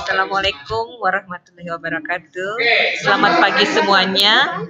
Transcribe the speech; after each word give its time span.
Assalamualaikum 0.00 1.02
warahmatullahi 1.02 1.70
wabarakatuh. 1.74 2.52
Selamat 3.02 3.42
pagi 3.42 3.66
semuanya. 3.66 4.62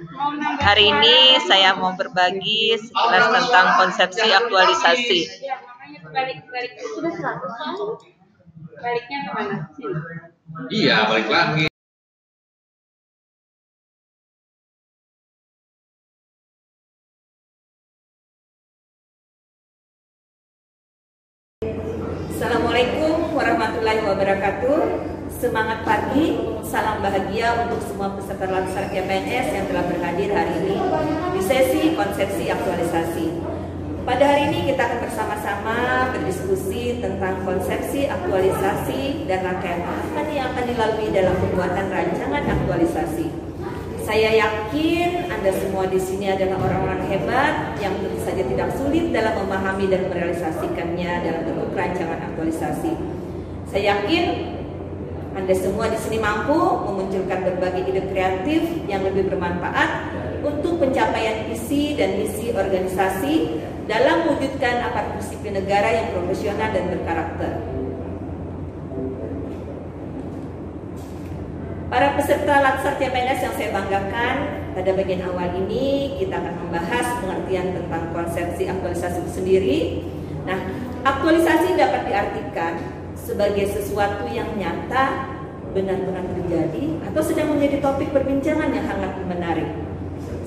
Hari 0.57 0.89
ini 0.89 1.37
saya 1.45 1.77
mau 1.77 1.93
berbagi 1.93 2.81
sekilas 2.81 3.25
tentang 3.29 3.77
konsepsi 3.77 4.25
aktualisasi. 4.25 5.21
Iya, 10.73 10.97
balik 11.05 11.29
lagi. 11.29 11.71
Assalamualaikum 22.41 23.10
warahmatullahi 23.31 24.03
wabarakatuh. 24.03 24.79
Semangat 25.31 25.87
pagi, 25.87 26.37
salam 26.67 27.01
bahagia 27.01 27.65
untuk 27.65 27.81
semua 27.87 28.13
peserta 28.13 28.45
laksar 28.45 28.91
KPNS 28.91 29.47
yang 29.55 29.65
telah 29.71 29.87
berhadir 29.87 30.29
hari 30.35 30.53
ini 30.61 30.75
di 31.33 31.41
sesi 31.41 31.95
konsepsi 31.95 32.51
aktualisasi. 32.51 33.27
Pada 34.03 34.23
hari 34.27 34.51
ini 34.51 34.73
kita 34.73 34.81
akan 34.83 34.99
bersama-sama 35.07 35.77
berdiskusi 36.13 36.99
tentang 36.99 37.41
konsepsi 37.47 38.11
aktualisasi 38.11 39.25
dan 39.25 39.45
rangkaian 39.47 39.81
tahapan 39.81 40.27
yang 40.29 40.45
akan 40.51 40.63
dilalui 40.67 41.09
dalam 41.15 41.35
pembuatan 41.39 41.85
rancangan 41.87 42.43
aktualisasi. 42.43 43.27
Saya 44.01 44.29
yakin 44.35 45.31
Anda 45.31 45.55
semua 45.55 45.87
di 45.87 46.01
sini 46.01 46.27
adalah 46.27 46.59
orang-orang 46.59 47.07
hebat 47.07 47.79
yang 47.79 47.95
tentu 48.01 48.19
saja 48.25 48.43
tidak 48.43 48.69
sulit 48.75 49.13
dalam 49.13 49.45
memahami 49.45 49.87
dan 49.87 50.09
merealisasikannya 50.11 51.11
dalam 51.23 51.41
bentuk 51.47 51.71
rancangan 51.71 52.19
aktualisasi. 52.33 53.20
Saya 53.71 53.95
yakin 53.95 54.51
Anda 55.31 55.55
semua 55.55 55.87
di 55.87 55.95
sini 55.95 56.19
mampu 56.19 56.59
memunculkan 56.59 57.39
berbagai 57.39 57.87
ide 57.87 58.03
kreatif 58.11 58.67
yang 58.83 58.99
lebih 59.07 59.31
bermanfaat 59.31 60.11
untuk 60.43 60.83
pencapaian 60.83 61.47
visi 61.47 61.95
dan 61.95 62.19
misi 62.19 62.51
organisasi 62.51 63.63
dalam 63.87 64.27
mewujudkan 64.27 64.91
aparatur 64.91 65.23
sipil 65.23 65.55
negara 65.55 65.87
yang 65.87 66.11
profesional 66.11 66.67
dan 66.75 66.83
berkarakter. 66.91 67.51
Para 71.87 72.07
peserta 72.19 72.53
Latsar 72.59 72.99
CPNS 72.99 73.39
yang 73.39 73.55
saya 73.55 73.69
banggakan, 73.71 74.35
pada 74.75 74.91
bagian 74.99 75.23
awal 75.31 75.47
ini 75.63 76.19
kita 76.19 76.43
akan 76.43 76.55
membahas 76.67 77.07
pengertian 77.23 77.71
tentang 77.71 78.03
konsepsi 78.11 78.67
aktualisasi 78.67 79.17
itu 79.23 79.31
sendiri. 79.31 79.79
Nah, 80.43 80.59
aktualisasi 81.07 81.79
dapat 81.79 82.07
diartikan 82.07 83.00
sebagai 83.21 83.69
sesuatu 83.69 84.25
yang 84.29 84.49
nyata, 84.57 85.29
benar-benar 85.71 86.25
terjadi, 86.35 86.99
atau 87.07 87.21
sedang 87.23 87.55
menjadi 87.55 87.79
topik 87.79 88.09
perbincangan 88.11 88.73
yang 88.73 88.85
hangat 88.89 89.13
menarik. 89.29 89.69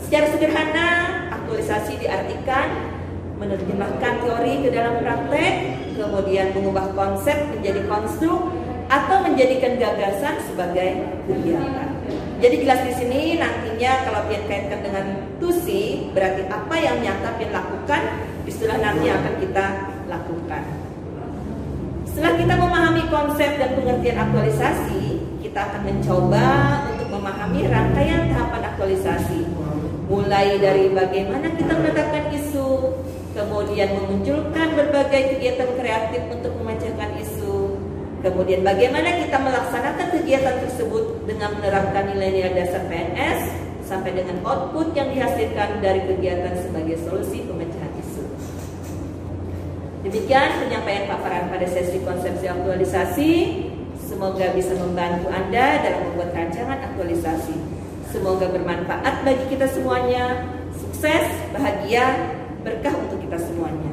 Secara 0.05 0.27
sederhana, 0.35 0.89
aktualisasi 1.33 1.97
diartikan 1.97 2.93
menerjemahkan 3.41 4.23
teori 4.23 4.63
ke 4.63 4.71
dalam 4.71 5.01
praktek, 5.01 5.53
kemudian 5.97 6.53
mengubah 6.55 6.93
konsep 6.93 7.35
menjadi 7.57 7.83
konstruk, 7.89 8.53
atau 8.93 9.17
menjadikan 9.25 9.81
gagasan 9.81 10.39
sebagai 10.45 11.09
kegiatan. 11.25 11.89
Jadi 12.45 12.55
jelas 12.61 12.81
di 12.85 12.93
sini 13.01 13.21
nantinya 13.41 14.05
kalau 14.05 14.21
pian 14.29 14.45
kaitkan 14.45 14.85
dengan 14.85 15.07
tusi 15.41 16.13
berarti 16.13 16.45
apa 16.53 16.77
yang 16.77 17.01
nyata 17.01 17.41
pian 17.41 17.49
lakukan 17.57 18.03
istilah 18.45 18.77
nanti 18.77 19.09
akan 19.09 19.35
kita 19.41 19.67
lakukan. 20.13 20.94
Setelah 22.15 22.39
kita 22.39 22.55
memahami 22.55 23.03
konsep 23.11 23.59
dan 23.59 23.75
pengertian 23.75 24.23
aktualisasi, 24.23 25.19
kita 25.43 25.67
akan 25.67 25.83
mencoba 25.83 26.47
untuk 26.95 27.11
memahami 27.11 27.67
rangkaian 27.67 28.31
tahapan 28.31 28.63
aktualisasi. 28.71 29.43
Mulai 30.07 30.63
dari 30.63 30.95
bagaimana 30.95 31.51
kita 31.59 31.75
menetapkan 31.75 32.31
isu, 32.31 33.03
kemudian 33.35 33.99
memunculkan 33.99 34.79
berbagai 34.79 35.35
kegiatan 35.35 35.75
kreatif 35.75 36.23
untuk 36.31 36.55
memecahkan 36.63 37.19
isu, 37.19 37.83
Kemudian 38.25 38.65
bagaimana 38.65 39.21
kita 39.21 39.37
melaksanakan 39.37 40.07
kegiatan 40.17 40.57
tersebut 40.65 41.29
dengan 41.29 41.61
menerapkan 41.61 42.09
nilai-nilai 42.09 42.57
dasar 42.57 42.89
PNS 42.89 43.53
sampai 43.85 44.17
dengan 44.17 44.41
output 44.49 44.97
yang 44.97 45.13
dihasilkan 45.13 45.85
dari 45.85 46.09
kegiatan 46.09 46.57
sebagai 46.57 46.97
solusi 47.05 47.45
pemecahan. 47.45 47.94
Demikian 50.05 50.61
penyampaian 50.61 51.09
paparan 51.09 51.49
pada 51.49 51.65
sesi 51.65 51.97
konsepsi 52.05 52.45
aktualisasi. 52.45 53.33
Semoga 53.97 54.53
bisa 54.53 54.77
membantu 54.77 55.33
Anda 55.33 55.81
dalam 55.81 56.13
membuat 56.13 56.37
rancangan 56.37 56.77
aktualisasi. 56.93 57.57
Semoga 58.13 58.53
bermanfaat 58.53 59.25
bagi 59.25 59.49
kita 59.49 59.65
semuanya. 59.73 60.45
Sukses, 60.77 61.25
bahagia, 61.57 62.37
berkah 62.61 62.93
untuk 62.93 63.17
kita 63.25 63.41
semuanya. 63.41 63.91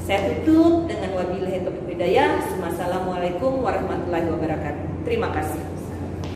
Saya 0.00 0.32
tutup 0.40 0.88
dengan 0.88 1.12
wabillahi 1.12 1.60
taufiq 1.60 1.92
hidayah. 1.92 2.40
Assalamualaikum 2.64 3.60
warahmatullahi 3.60 4.32
wabarakatuh. 4.32 5.04
Terima 5.04 5.28
kasih. 5.28 5.79